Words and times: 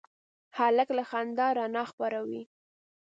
هلک 0.57 0.89
له 0.97 1.03
خندا 1.09 1.47
رڼا 1.57 1.83
خپروي. 1.91 2.43